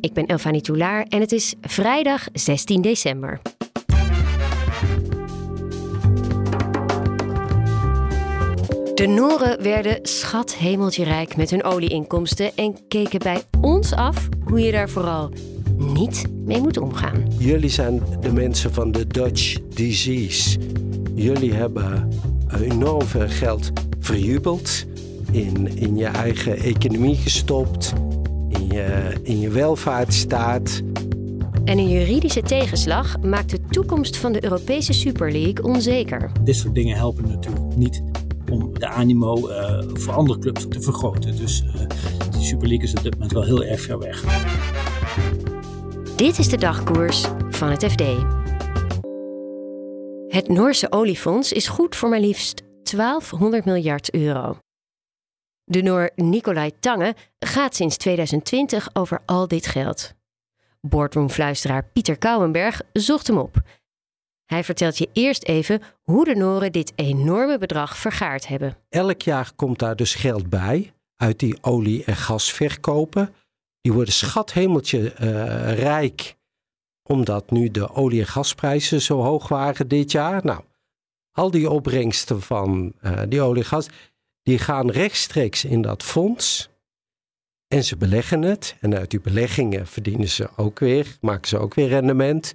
[0.00, 3.40] Ik ben Elfanie Toulaar en het is vrijdag 16 december.
[8.94, 14.60] De Noren werden schat hemeltje rijk met hun olieinkomsten en keken bij ons af hoe
[14.60, 15.30] je daar vooral
[15.76, 17.24] niet mee moet omgaan.
[17.38, 20.58] Jullie zijn de mensen van de Dutch disease.
[21.14, 22.08] Jullie hebben
[22.62, 24.84] enorm veel geld verjubeld,
[25.32, 27.92] in, in je eigen economie gestopt,
[28.72, 30.82] je, in je welvaartsstaat.
[31.64, 36.32] En een juridische tegenslag maakt de toekomst van de Europese Super League onzeker.
[36.42, 38.02] Dit soort dingen helpen natuurlijk niet
[38.50, 41.36] om de animo uh, voor andere clubs te vergroten.
[41.36, 41.80] Dus uh,
[42.30, 44.24] die Super League is op dit moment wel heel erg ver weg.
[46.16, 48.02] Dit is de dagkoers van het FD.
[50.28, 54.56] Het Noorse oliefonds is goed voor maar liefst 1200 miljard euro.
[55.70, 60.14] De Noor Nicolai Tange gaat sinds 2020 over al dit geld.
[60.80, 63.60] Boardroomfluisteraar Pieter Kouwenberg zocht hem op.
[64.44, 68.76] Hij vertelt je eerst even hoe de Noren dit enorme bedrag vergaard hebben.
[68.88, 73.34] Elk jaar komt daar dus geld bij uit die olie- en gasverkopen.
[73.80, 76.36] Die worden schathemeltje uh, rijk
[77.02, 80.44] omdat nu de olie- en gasprijzen zo hoog waren dit jaar.
[80.44, 80.60] Nou,
[81.32, 83.88] al die opbrengsten van uh, die olie en gas,
[84.42, 86.68] die gaan rechtstreeks in dat fonds.
[87.68, 88.76] En ze beleggen het.
[88.80, 92.54] En uit die beleggingen verdienen ze ook weer, maken ze ook weer rendement.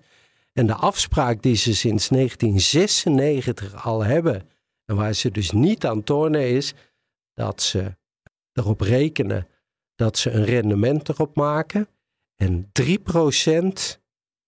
[0.53, 4.50] En de afspraak die ze sinds 1996 al hebben,
[4.86, 6.73] en waar ze dus niet aan tornen is,
[7.33, 7.95] dat ze
[8.54, 9.48] erop rekenen
[9.95, 11.88] dat ze een rendement erop maken.
[12.36, 13.99] En 3%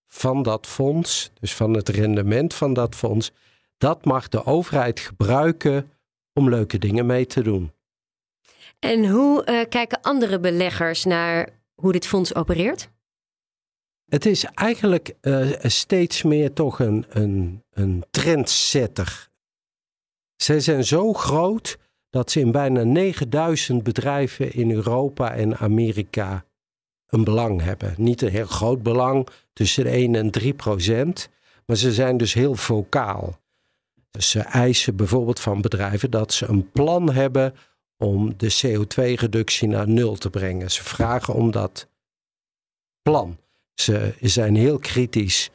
[0.08, 3.32] van dat fonds, dus van het rendement van dat fonds,
[3.78, 5.92] dat mag de overheid gebruiken
[6.38, 7.72] om leuke dingen mee te doen.
[8.80, 12.90] En hoe uh, kijken andere beleggers naar hoe dit fonds opereert?
[14.06, 19.30] Het is eigenlijk uh, steeds meer toch een, een, een trendsetter.
[20.36, 21.78] Zij zijn zo groot
[22.10, 26.46] dat ze in bijna 9000 bedrijven in Europa en Amerika
[27.08, 27.94] een belang hebben.
[27.98, 31.30] Niet een heel groot belang, tussen de 1 en 3 procent,
[31.66, 33.40] maar ze zijn dus heel vocaal.
[34.18, 37.54] Ze eisen bijvoorbeeld van bedrijven dat ze een plan hebben
[37.98, 40.72] om de CO2-reductie naar nul te brengen.
[40.72, 41.88] Ze vragen om dat
[43.02, 43.38] plan.
[43.74, 45.50] Ze zijn heel kritisch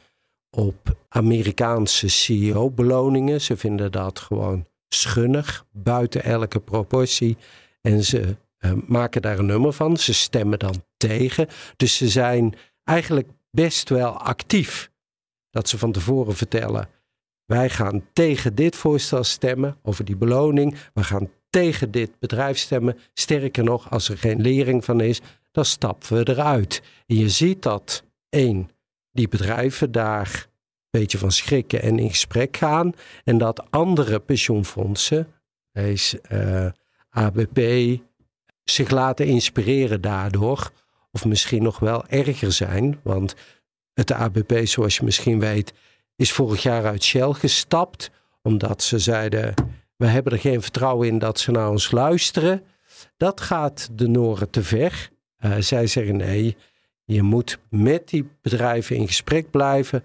[0.49, 3.41] op Amerikaanse CEO-beloningen.
[3.41, 7.37] Ze vinden dat gewoon schunnig, buiten elke proportie.
[7.81, 9.97] En ze uh, maken daar een nummer van.
[9.97, 11.47] Ze stemmen dan tegen.
[11.77, 14.91] Dus ze zijn eigenlijk best wel actief.
[15.49, 16.89] Dat ze van tevoren vertellen:
[17.45, 20.75] wij gaan tegen dit voorstel stemmen over die beloning.
[20.93, 22.97] We gaan tegen dit bedrijf stemmen.
[23.13, 25.21] Sterker nog, als er geen lering van is,
[25.51, 26.81] dan stappen we eruit.
[27.07, 28.69] En je ziet dat één,
[29.11, 30.47] die bedrijven daar
[30.91, 32.93] een beetje van schrikken en in gesprek gaan.
[33.23, 35.27] En dat andere pensioenfondsen,
[35.73, 36.67] is, uh,
[37.09, 37.59] ABP,
[38.63, 40.71] zich laten inspireren daardoor.
[41.11, 42.99] Of misschien nog wel erger zijn.
[43.03, 43.35] Want
[43.93, 45.73] het ABP, zoals je misschien weet,
[46.23, 48.11] is vorig jaar uit Shell gestapt.
[48.41, 49.53] Omdat ze zeiden,
[49.95, 52.63] we hebben er geen vertrouwen in dat ze naar ons luisteren.
[53.17, 55.09] Dat gaat de Noren te ver.
[55.39, 56.57] Uh, zij zeggen nee,
[57.03, 60.03] je moet met die bedrijven in gesprek blijven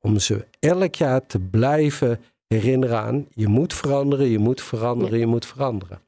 [0.00, 5.26] om ze elk jaar te blijven herinneren aan je moet veranderen, je moet veranderen, je
[5.26, 6.00] moet veranderen.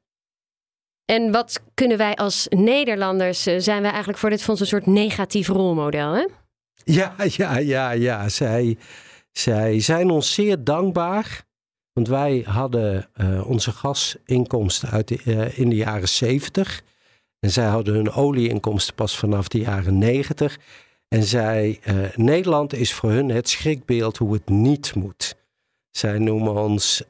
[1.05, 4.87] En wat kunnen wij als Nederlanders, eh, zijn wij eigenlijk voor dit fonds een soort
[4.87, 6.27] negatief rolmodel, hè?
[6.85, 8.29] Ja, ja, ja, ja.
[8.29, 8.79] Zij,
[9.33, 11.49] zij zijn ons zeer dankbaar.
[11.93, 16.83] Want wij hadden uh, onze gasinkomsten uit de, uh, in de jaren 70.
[17.39, 20.59] En zij hadden hun olieinkomsten pas vanaf de jaren 90.
[21.09, 25.37] En zij, uh, Nederland is voor hun het schrikbeeld hoe het niet moet.
[25.91, 27.03] Zij noemen ons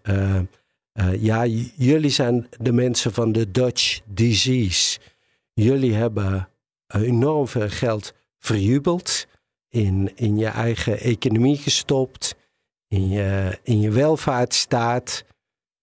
[1.18, 1.46] ja,
[1.76, 4.98] jullie zijn de mensen van de Dutch disease.
[5.52, 6.48] Jullie hebben
[6.86, 9.26] enorm veel geld verjubeld,
[9.70, 12.36] in, in je eigen economie gestopt,
[12.88, 15.24] in je, in je welvaartsstaat.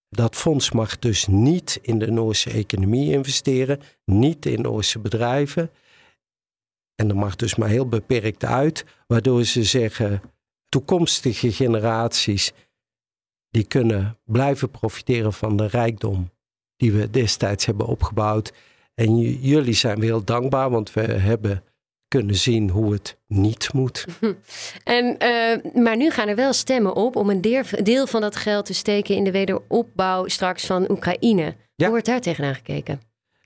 [0.09, 5.71] Dat fonds mag dus niet in de Noorse economie investeren, niet in Noorse bedrijven.
[6.95, 10.21] En dat mag dus maar heel beperkt uit, waardoor ze zeggen,
[10.69, 12.53] toekomstige generaties,
[13.49, 16.29] die kunnen blijven profiteren van de rijkdom
[16.75, 18.53] die we destijds hebben opgebouwd.
[18.93, 21.63] En jullie zijn we heel dankbaar, want we hebben
[22.07, 24.05] kunnen zien hoe het niet moet.
[24.83, 28.65] En, uh, maar nu gaan er wel stemmen op om een deel van dat geld
[28.65, 31.41] te steken in de wederopbouw straks van Oekraïne.
[31.41, 31.55] Ja.
[31.75, 33.01] Hoe wordt daar tegenaan gekeken?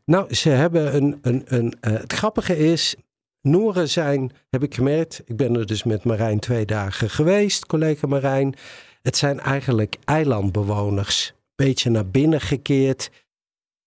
[0.06, 1.20] Nou, ze hebben een.
[1.22, 2.96] een, een uh, het grappige is,
[3.42, 5.22] Noeren zijn, heb ik gemerkt.
[5.26, 8.56] Ik ben er dus met Marijn twee dagen geweest, collega Marijn.
[9.02, 11.34] Het zijn eigenlijk eilandbewoners.
[11.56, 13.12] Beetje naar binnen gekeerd.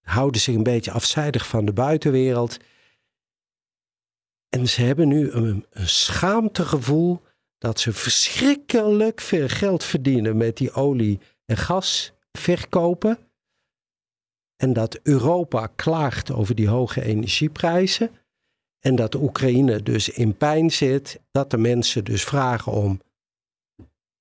[0.02, 2.56] Houden zich een beetje afzijdig van de buitenwereld.
[4.54, 7.20] En ze hebben nu een, schaamtegevoel
[7.58, 13.18] dat ze verschrikkelijk veel geld verdienen met die olie- en gasverkopen.
[14.56, 18.10] En dat Europa klaagt over die hoge energieprijzen.
[18.80, 21.20] En dat Oekraïne dus in pijn zit.
[21.30, 23.00] Dat de mensen dus vragen om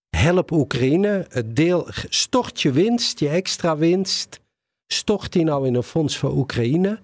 [0.10, 1.28] help Oekraïne.
[1.46, 4.40] Deel, stort je winst, je extra winst.
[4.88, 7.00] Stort die nou in een fonds voor Oekraïne.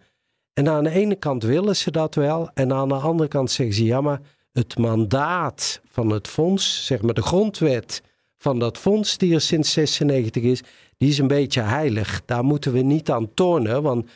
[0.59, 2.49] En aan de ene kant willen ze dat wel.
[2.53, 4.21] En aan de andere kant zeggen ze ja, maar
[4.51, 8.01] het mandaat van het fonds, zeg maar de grondwet
[8.37, 10.61] van dat fonds die er sinds 96 is,
[10.97, 12.25] die is een beetje heilig.
[12.25, 14.09] Daar moeten we niet aan tornen, want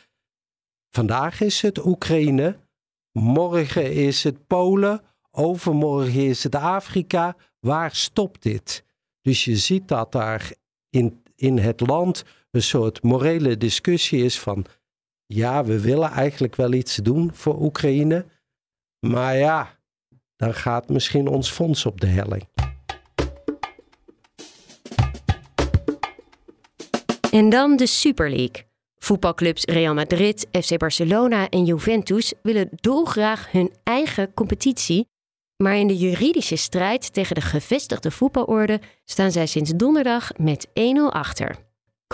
[0.90, 2.56] vandaag is het Oekraïne,
[3.12, 7.36] morgen is het Polen, overmorgen is het Afrika.
[7.60, 8.84] Waar stopt dit?
[9.20, 10.52] Dus je ziet dat daar
[10.90, 14.66] in, in het land een soort morele discussie is van
[15.26, 18.26] ja, we willen eigenlijk wel iets doen voor Oekraïne.
[19.06, 19.78] Maar ja,
[20.36, 22.48] dan gaat misschien ons fonds op de helling.
[27.30, 28.72] En dan de Super League.
[28.98, 35.08] Voetbalclubs Real Madrid, FC Barcelona en Juventus willen dolgraag hun eigen competitie.
[35.56, 40.72] Maar in de juridische strijd tegen de gevestigde voetbalorde staan zij sinds donderdag met 1-0
[41.10, 41.63] achter.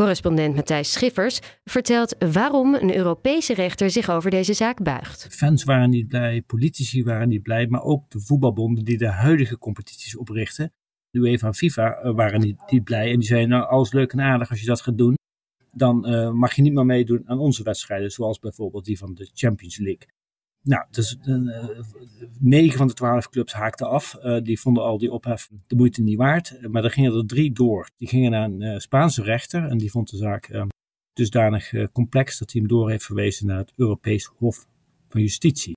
[0.01, 5.27] Correspondent Matthijs Schiffers vertelt waarom een Europese rechter zich over deze zaak buigt.
[5.31, 9.59] Fans waren niet blij, politici waren niet blij, maar ook de voetbalbonden die de huidige
[9.59, 10.73] competities oprichten.
[11.11, 14.13] De UEFA en FIFA eh, waren niet, niet blij en die zeiden nou alles leuk
[14.13, 15.15] en aardig als je dat gaat doen.
[15.73, 19.31] Dan uh, mag je niet meer meedoen aan onze wedstrijden, zoals bijvoorbeeld die van de
[19.35, 20.07] Champions League.
[20.63, 21.69] Nou, dus uh,
[22.39, 24.19] negen van de twaalf clubs haakten af.
[24.23, 26.59] Uh, die vonden al die ophef de moeite niet waard.
[26.69, 27.91] Maar er gingen er drie door.
[27.97, 30.67] Die gingen naar een Spaanse rechter en die vond de zaak
[31.13, 34.67] dusdanig complex dat hij hem door heeft verwezen naar het Europees Hof
[35.09, 35.77] van Justitie.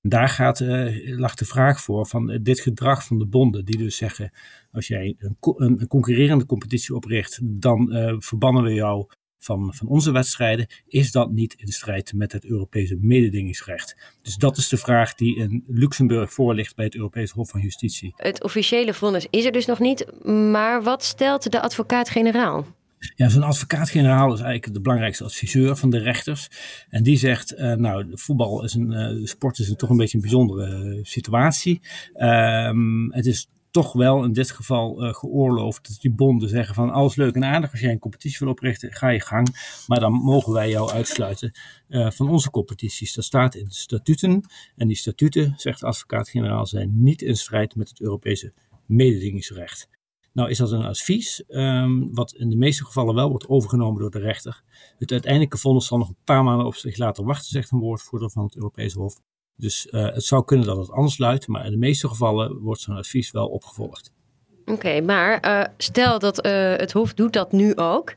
[0.00, 0.60] En daar gaat,
[1.04, 4.32] lag de vraag voor van dit gedrag van de bonden, die dus zeggen:
[4.72, 7.88] als jij een, een concurrerende competitie opricht, dan
[8.18, 9.06] verbannen we jou
[9.44, 13.96] van, van onze wedstrijden, is dat niet in strijd met het Europese mededingingsrecht?
[14.22, 17.60] Dus dat is de vraag die in Luxemburg voor ligt bij het Europees Hof van
[17.60, 18.12] Justitie.
[18.16, 22.66] Het officiële vonnis is er dus nog niet, maar wat stelt de advocaat-generaal?
[23.14, 26.48] Ja, zo'n advocaat-generaal is eigenlijk de belangrijkste adviseur van de rechters.
[26.88, 30.16] En die zegt, uh, nou, voetbal is een, uh, sport is een, toch een beetje
[30.16, 31.80] een bijzondere uh, situatie.
[32.16, 36.90] Um, het is toch wel in dit geval uh, geoorloofd dat die bonden zeggen van
[36.90, 39.48] alles leuk en aardig als jij een competitie wil oprichten, ga je gang.
[39.86, 41.52] Maar dan mogen wij jou uitsluiten
[41.88, 43.14] uh, van onze competities.
[43.14, 44.44] Dat staat in de statuten.
[44.76, 48.52] En die statuten, zegt de advocaat-generaal, zijn niet in strijd met het Europese
[48.86, 49.88] mededingingsrecht.
[50.32, 54.10] Nou is dat een advies, um, wat in de meeste gevallen wel wordt overgenomen door
[54.10, 54.62] de rechter.
[54.98, 58.30] Het uiteindelijke vonnis zal nog een paar maanden op zich laten wachten, zegt een woordvoerder
[58.30, 59.20] van het Europese Hof.
[59.56, 62.80] Dus uh, het zou kunnen dat het anders luidt, maar in de meeste gevallen wordt
[62.80, 64.12] zo'n advies wel opgevolgd.
[64.60, 68.14] Oké, okay, maar uh, stel dat uh, het Hof doet dat nu ook.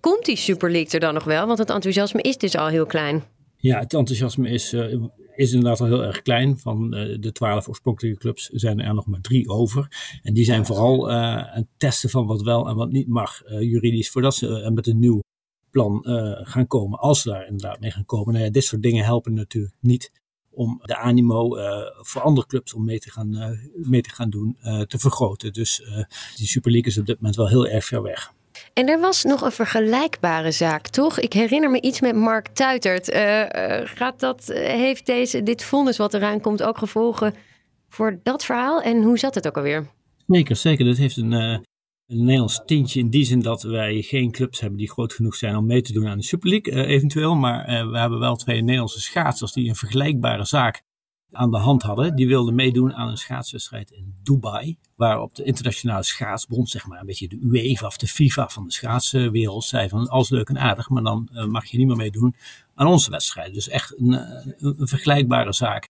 [0.00, 1.46] Komt die Super League er dan nog wel?
[1.46, 3.24] Want het enthousiasme is dus al heel klein.
[3.56, 4.72] Ja, het enthousiasme is,
[5.34, 6.58] is inderdaad al heel erg klein.
[6.58, 9.88] Van de twaalf oorspronkelijke clubs zijn er nog maar drie over.
[10.22, 14.10] En die zijn vooral aan het testen van wat wel en wat niet mag juridisch,
[14.10, 15.20] voordat ze met een nieuw
[15.70, 16.00] plan
[16.42, 16.98] gaan komen.
[16.98, 18.32] Als ze daar inderdaad mee gaan komen.
[18.32, 20.12] Nou ja, dit soort dingen helpen natuurlijk niet
[20.56, 23.48] om de animo uh, voor andere clubs om mee te gaan, uh,
[23.88, 25.52] mee te gaan doen uh, te vergroten.
[25.52, 25.82] Dus
[26.36, 28.32] die Super League is op dit moment wel heel erg ver weg.
[28.72, 31.18] En er was nog een vergelijkbare zaak, toch?
[31.18, 33.14] Ik herinner me iets met Mark Tuitert.
[33.84, 37.34] gaat dat, heeft deze, dit vonnis wat eraan komt ook gevolgen
[37.88, 38.80] voor dat verhaal?
[38.80, 39.86] En hoe zat het ook alweer?
[40.26, 40.84] Zeker, zeker.
[40.84, 41.64] Dat heeft een,
[42.06, 45.56] een Nederlands tintje in die zin dat wij geen clubs hebben die groot genoeg zijn
[45.56, 47.34] om mee te doen aan de Super League uh, eventueel.
[47.34, 50.82] Maar uh, we hebben wel twee Nederlandse schaatsers die een vergelijkbare zaak
[51.32, 52.16] aan de hand hadden.
[52.16, 54.78] Die wilden meedoen aan een schaatswedstrijd in Dubai.
[54.96, 58.72] Waarop de internationale schaatsbond, zeg maar een beetje de UEFA of de FIFA van de
[58.72, 62.34] schaatswereld, zei van alles leuk en aardig, maar dan uh, mag je niet meer meedoen
[62.74, 63.54] aan onze wedstrijd.
[63.54, 64.12] Dus echt een,
[64.58, 65.88] een vergelijkbare zaak.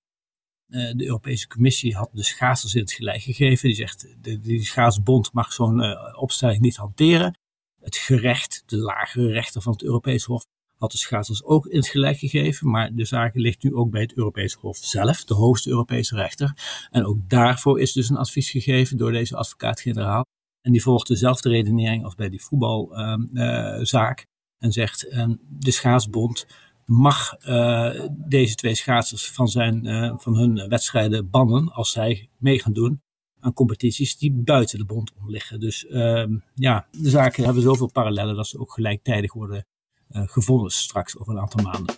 [0.69, 3.69] Uh, de Europese Commissie had de schaatsers in het gelijk gegeven.
[3.69, 7.39] Die zegt, de, die schaatsbond mag zo'n uh, opstelling niet hanteren.
[7.81, 10.45] Het gerecht, de lagere rechter van het Europees Hof,
[10.77, 12.71] had de schaatsers ook in het gelijk gegeven.
[12.71, 16.53] Maar de zaak ligt nu ook bij het Europees Hof zelf, de hoogste Europese rechter.
[16.91, 20.25] En ook daarvoor is dus een advies gegeven door deze advocaat-generaal.
[20.61, 24.25] En die volgt dezelfde redenering als bij die voetbalzaak.
[24.59, 26.47] En zegt, ehm, de schaatsbond
[26.87, 32.61] mag uh, deze twee schaatsers van, zijn, uh, van hun wedstrijden bannen als zij mee
[32.61, 33.01] gaan doen
[33.41, 35.61] aan competities die buiten de bond liggen.
[35.61, 36.25] Dus uh,
[36.55, 39.67] ja, de zaken hebben zoveel parallellen dat ze ook gelijktijdig worden
[40.11, 41.95] uh, gevonden straks over een aantal maanden.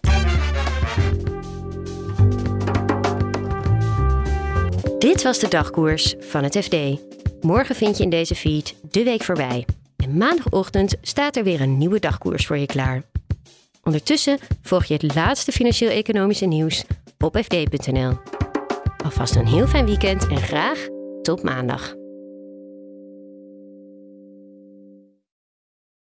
[4.98, 6.76] Dit was de dagkoers van het FD.
[7.40, 9.66] Morgen vind je in deze feed de week voorbij.
[9.96, 13.02] En maandagochtend staat er weer een nieuwe dagkoers voor je klaar.
[13.88, 16.84] Ondertussen volg je het laatste financieel-economische nieuws
[17.18, 18.18] op fd.nl.
[19.04, 20.86] Alvast een heel fijn weekend en graag
[21.22, 21.94] tot maandag.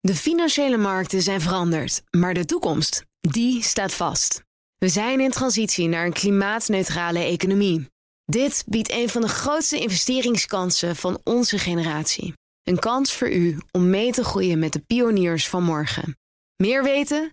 [0.00, 4.43] De financiële markten zijn veranderd, maar de toekomst, die staat vast.
[4.78, 7.88] We zijn in transitie naar een klimaatneutrale economie.
[8.25, 12.33] Dit biedt een van de grootste investeringskansen van onze generatie.
[12.62, 16.16] Een kans voor u om mee te groeien met de pioniers van morgen.
[16.57, 17.33] Meer weten?